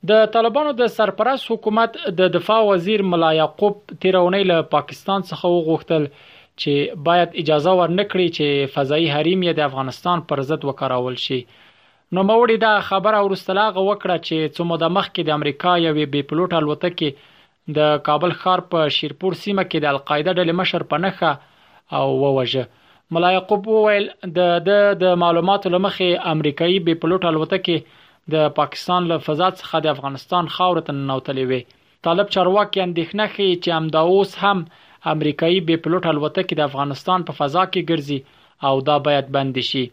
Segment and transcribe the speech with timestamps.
[0.08, 6.06] د طالبانو د سرپرست حکومت د دفاع وزیر ملا یعقوب تیرونی له پاکستان څخه وغوښتل
[6.62, 6.74] چې
[7.08, 11.40] باید اجازه ورنکړي چې فضائي حریم یې د افغانستان پر ضد وکړاول شي
[12.18, 16.30] نو موري دا خبره ورستلاغه وکړه چې څومره د مخ کې د امریکا یوې بې
[16.30, 21.96] پلوټ الوتکې د کابل ښار په شیرپور سیمه کې د القاعده ډلې مشر په نخه
[21.98, 24.10] او ووجه ملا یعقوب وویل
[24.42, 24.70] د
[25.06, 27.98] د معلوماتو لمخې امریکایي بې پلوټ الوتکې
[28.34, 31.62] د پاکستان له فضا څخه د افغانستان خاور ته ننوتلې وي
[32.08, 34.58] طالب چارواکي اندېښنه ښيي چې همدا اوس هم
[35.16, 38.20] امریکایي بې پلوټ الوتکې د افغانستان په فضا کې ګرځي
[38.70, 39.84] او دا باید بند شي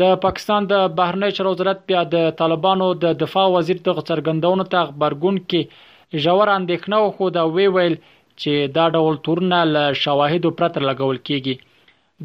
[0.00, 4.88] د پاکستان د بهرنی چارو وزارت بیا د طالبانو د دفاع وزیر د څرګندونو ته
[4.92, 10.86] خبرګون کې ژور اندېښنه خو دا وی ویل چې دا ډول تورنه له شواهد پرته
[10.90, 11.54] لګول کیږي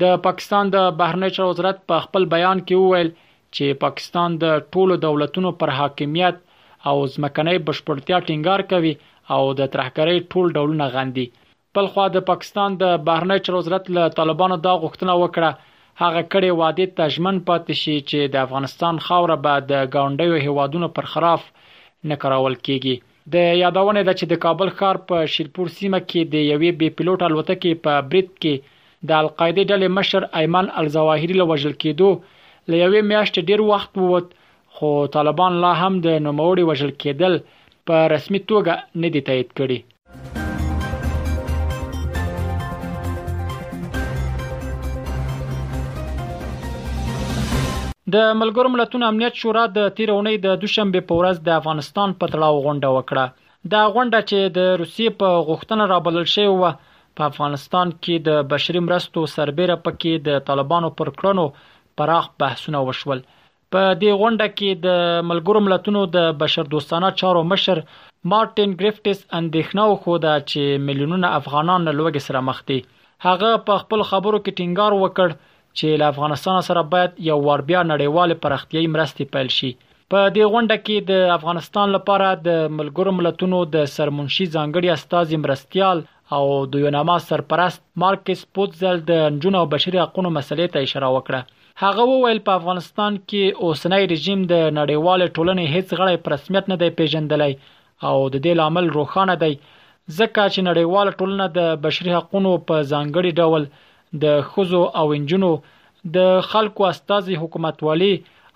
[0.06, 3.10] د پاکستان د بهرنی چارو وزارت په خپل بیان کې ویل
[3.56, 6.38] چې پاکستان د ټولو دولتونو پر حاکمیت
[6.90, 8.94] او ځمکنۍ بشپړتیا ټینګار کوي
[9.36, 11.28] او د ترهګرۍ ټول ډولونه غندي
[11.78, 15.50] بل خو د پاکستان د بهرنی چارو وزارت له طالبانو دا غوښتنه وکړه
[16.04, 21.06] هغه کړي وعده تجمن پاتې شي چې د افغانستان خاوره به د ګاونډیو هیوادونو پر
[21.14, 21.42] خلاف
[22.10, 22.96] نه کراول کیږي
[23.36, 27.22] د یادونه ده چې د کابل ښار په شیرپور سیمه کې د یوې بي پيلوټ
[27.28, 28.54] الوتکې په بریټ کې
[29.10, 32.12] د القاعده ډلې مشر ايمان الزواهري له وژل کېدو
[32.72, 34.28] ل یوې میاشتې ډیر وخت ووت
[34.78, 37.34] خو طالبان لا هم د نوموړي وژل کېدل
[37.92, 38.74] په رسمي توګه
[39.04, 39.78] نه دي تایید کړي
[48.18, 52.62] د ملګرو ملتونو امنیت شورا د تیرونې د دوشنبه په ورځ د افغانستان په تړاو
[52.68, 53.26] غونډه وکړه
[53.76, 56.64] دا غونډه چې د روسیې په غوښتنه رابلل شوی و
[57.20, 61.46] په افغانستان کې د بشري مرستو سربېره پکې د طالبانو پر کړنو
[62.00, 63.22] پراخ بحثونه وشول
[63.76, 67.82] په دې غونډه کې د ملګرو ملتونو د بشر دوستانه چارو مشر
[68.34, 72.78] مارټین ګریفټس اندېښنه وخوده چې میلیونونه افغانان له لوګي سره مخ دي
[73.26, 77.84] هغه په خپل خبرو کې ټینګار وکړ چې له افغانستان سره باید یو وار بیا
[77.92, 79.72] نړیواله پرختیايي مرستې پیل شي
[80.14, 86.06] په دې غونډه کې د افغانستان لپاره د ملګرو ملتونو د سرمنشي ځانګړي استاد مرستيال
[86.40, 86.44] او
[86.76, 92.52] دویونما سرپرست مارکس پوتزل د جنونو بشري حقوقو مسلې ته اشاره وکړه هغه وویل په
[92.60, 97.54] افغانستان کې اوسنۍ رژیم د نړیوال ټولنې هیڅ غړی پر رسمیت نه دی پیژندلی
[98.08, 99.54] او د دې لامل روښانه دی
[100.20, 103.68] ځکه چې نړیوال ټولنه د بشري حقوقو په ځانګړي ډول
[104.24, 105.52] د خزو او انجنونو
[106.16, 108.14] د خلکو استازي حکومتوالي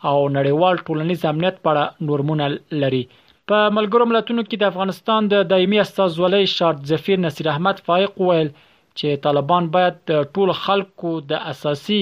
[0.10, 2.50] او نړیوال ټولنیز امنیت په اړه نورمونه
[2.86, 3.04] لري
[3.50, 8.52] په ملګرو ملتونو کې د افغانستان د دایمي استازولۍ شارت ظفیر نصیر احمد فائق وویل
[8.58, 12.02] چې طالبان باید ټول خلکو د اساسي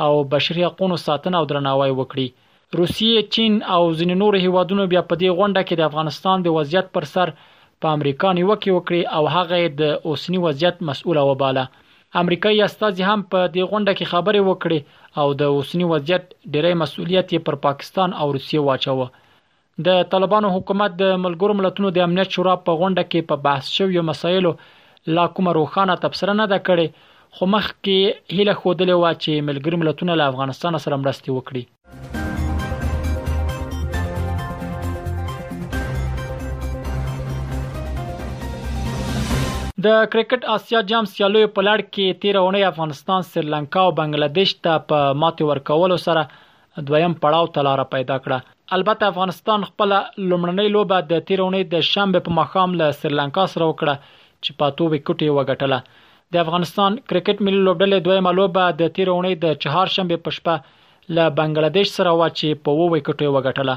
[0.00, 2.26] او بشري حقوقو ساتنه او درناوی وکړي
[2.78, 6.86] روسیې چین او ځینې نور هیوادونو بیا په دې غونډه کې د افغانستان د وضعیت
[6.98, 7.28] پر سر
[7.84, 11.64] په امریکا نیوکه وکړي او هغه د اوسنی وضعیت مسؤل وباله
[12.22, 14.80] امریکایي استاذ هم په دې غونډه کې خبرې وکړې
[15.20, 19.06] او د اوسنی وضعیت ډېرې مسؤلیت پر پاکستان او روسیې واچوه
[19.88, 24.06] د طالبانو حکومت د ملګرو ملتونو د امنیت شورا په غونډه کې په بحث شویو
[24.10, 24.54] مسایلو
[25.18, 30.12] لا کومه روخانه تبصره نه ده کړې خو مخکې هله خودلې و چې ملګری ملتونه
[30.20, 31.62] له افغانستان سره مرسته وکړي
[39.86, 44.72] د کرکټ آسیا جام سیالیو په لړ کې 13 اونۍ افغانستان سریلانکا او بنگلاديش ته
[44.88, 46.22] په ماتې ورکولو سره
[46.88, 48.40] دویم پړاو ته لار پیدا کړه
[48.80, 49.90] البته افغانستان خپل
[50.30, 53.96] لومړنۍ لوبه د 13 اونۍ د شنبه په مخام له سریلانکا سره وکړه
[54.44, 55.78] چې په توګه کوټي وګټله
[56.34, 60.54] د افغانستان کرکټ ملي لوبډلې دویمه لوبه د تیر اونۍ د چهار شنبه په شپه
[61.18, 63.74] له بنگلاديش سره واچي په وو وکټو وګټله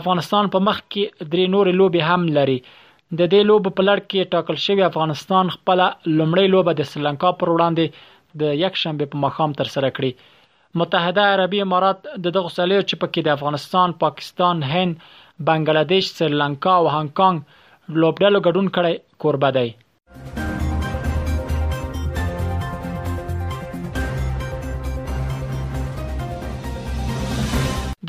[0.00, 4.30] افغانستان په مخ کې درې نور لوبي هم لري د دې لوب په لړ کې
[4.36, 5.82] ټاکل شوی افغانستان خپل
[6.18, 10.38] لومړی لوبه د سریلانکا پر وړاندې د یک شنبه په مخام تر سره کړی
[10.80, 15.04] متحده عربی امارات د دغه سالیو چې پکې د افغانستان، پاکستان، هند،
[15.52, 18.94] بنگلاديش، سریلانکا او هانګ کانګ لوبډلو ګډون کړي
[19.24, 19.68] کوربه دی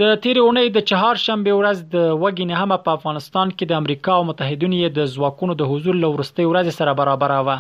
[0.02, 3.80] د تیرې اونۍ د چهار شنبه ورځ د وګې نه هم په افغانستان کې د
[3.82, 7.56] امریکا او متحدینو د ځواکونو د حضور لورستي ورځ سره برابر و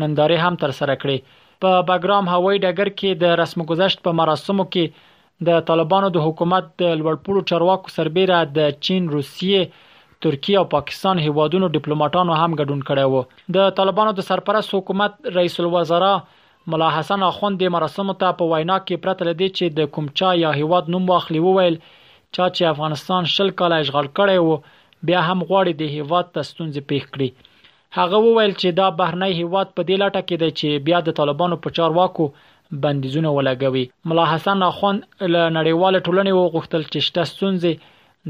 [0.00, 5.08] نندارې هم تر سره کړې په باګرام هوایي ډګر کې د رسمګذشت په مراسمو کې
[5.48, 9.88] د طالبانو د حکومت د لوړپوړو چارواکو سربېره د چین روسیې
[10.26, 15.58] ترکیه او پاکستان هیوادونو ډیپلوماټانو هم ګډون کړی وو د طالبانو د سرپرست حکومت رئیس
[15.64, 16.14] الوزرا
[16.74, 20.54] ملا حسن اخوند د مراسمو ته په وینا کې پرته لدی چې د کومچا یا
[20.62, 24.58] هیواد نوم واخلي وویل چا چې افغانستان شل کاله اشغال کړی وو
[25.06, 27.28] بیا هم غواړي د هیواد ته ستونزې پېښ کړي
[27.96, 31.56] هغه وویل چې دا بهرنی هیواد په دې لټه کې دی چې بیا د طالبانو
[31.66, 32.26] په چارواکو
[32.84, 35.00] بندیزونه ولګوي ملا حسن اخوند
[35.34, 37.72] له نړیوال ټولنې وغوښتل چې شته ستونزې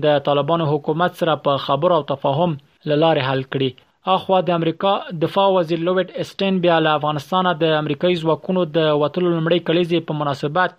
[0.04, 2.56] د طالبانو حکومت سره په خبرو او تفاهم
[2.94, 3.70] لاره حل کړي
[4.16, 4.90] اخوا د امریکا
[5.24, 10.18] دفاع وزیر لوټ استن بیا له افغانستان د امریکایي ځواکونو د وټل لمړی کلیزې په
[10.20, 10.76] مناسبت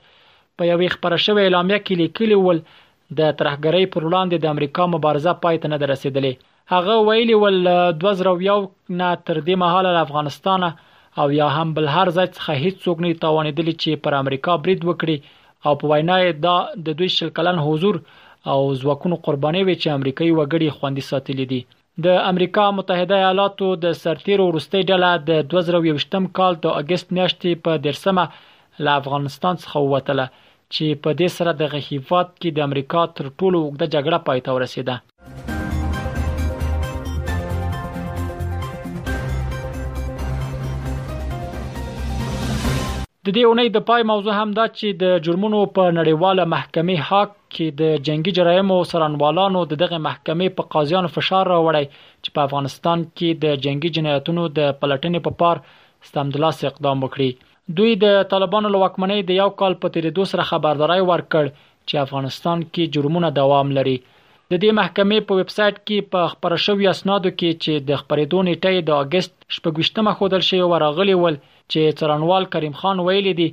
[0.58, 2.62] په یوې خبره شوې اعلامیه کې لیکلی ول
[3.18, 6.34] د ترهګرۍ پر وړاندې د امریکا مبارزه پای ته نه رسیدلې
[6.74, 8.68] هغه ویلي ول 2001
[9.00, 10.62] نه تر دې مهاله افغانستان
[11.22, 15.18] او یا هم بل هر ځای څخه هیڅوک نه توانیدل چې پر امریکا برید وکړي
[15.66, 16.58] او په وینا یې دا
[16.88, 17.96] د دوی شلکلن حضور
[18.52, 21.62] او ځواکونو قرباني وي چې امریکایي وګړي خوندي ساتلي دي
[22.06, 27.82] د امریکا متحده ایالاتو د سرتیرو وروستۍ ډله د 2021م کال د اگست میاشتې په
[27.90, 28.24] درسمه
[28.88, 30.26] له افغانستان څخه ووتله
[30.76, 34.52] چې په دې سره دغه هیفات کې د امریکا تر ټولو اوږده جګړه پای ته
[34.58, 34.96] ورسیده
[43.26, 47.34] د دې اونۍ د پای موضوع هم دا چې د جرمونو په نړیواله محکمه حق
[47.56, 51.86] کې د جنگي جرایمو سرانوالانو د دغه محکمې په قاضیانو فشار راوړی
[52.24, 55.56] چې په افغانستان کې د جنگي جنایتونو د پلټنې په پا پار
[56.10, 57.30] ستامدلاس اقدام وکړي
[57.78, 61.50] دوی د طالبانو له واکمنۍ د یو کال په تیریدو سره خبرداري ورکړ
[61.90, 66.56] چې افغانستان کې جرمونه دوام لري د دې محکمې په ویب سټ کې په خبره
[66.64, 72.00] شوی اسنادو کې چې د خبرېدو نیټه د اگست شپږشتمه خودل شوی ورغلی ول چې
[72.00, 73.48] څرنوال کریم خان ویلي دی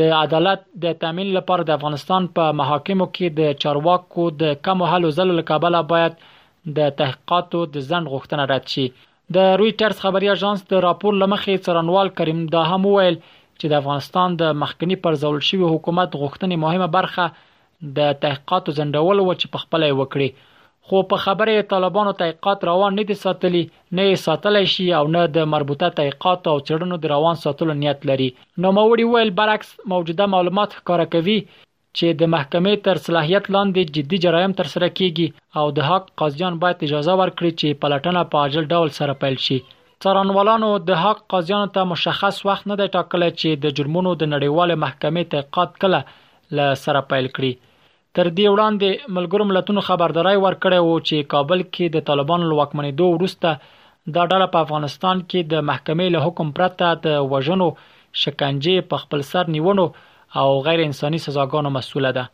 [0.00, 5.08] د عدالت د تامین لپاره د افغانستان په محاکمو کې د چارواکو د کم حل
[5.08, 6.18] او زل کابل باید
[6.80, 8.84] د تحقیقاتو د ځند غوښتنه رد شي
[9.38, 13.18] د رويټرز خبري اژانس د راپور لمخې څرنوال کریم دا هم ویل
[13.60, 17.24] چې د افغانستان د مخکنی پرځول شوی حکومت غوښتنې مهمه برخه
[17.96, 20.30] د تحقیقاتو زندول و چې په خپل وکړي
[20.88, 25.22] خو په خبره طالبانو تحقیقات روان نه دي ساتلي نه یې ساتلای شي او نه
[25.36, 28.28] د مربوطه تحقیقات او چړنو د روان ساتلو نیت لري
[28.64, 34.18] نو موري ویل برعکس موجوده معلومات ښکارا کوي چې د محکمې تر صلاحیت لاندې جدي
[34.26, 35.28] جرایم تر سره کیږي
[35.62, 39.58] او د حق قاضیان باید اجازه ورکړي چې پلټنه په عاجل ډول سره پیل شي
[40.02, 44.76] څارنوالانو د حق قاضیانو ته مشخص وخت نه دی ټاکلی چې د جرمونو د نړیوالې
[44.84, 46.00] محکمې تحقیقات کله
[46.56, 47.52] له سره پیل کړي
[48.16, 53.48] تر دې وړاندې ملګرو ملتونو خبرداري ورکړی وو چې کابل کې د طالبانو لوکمنېدو وروسته
[54.14, 57.68] دا ډله په افغانستان کې د محکمې له حکم پرته د وژنو
[58.22, 59.86] شکنجې په خپل سر نیونو
[60.40, 62.24] او غیر انساني سزاګانو مسوله ده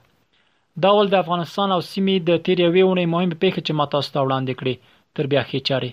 [0.83, 4.75] دا ول د افغانستان او سیمې د تیریوي ونې مهمه پیښه چې ماته ستوړاندې کړې
[5.17, 5.93] تر بیا خې چاره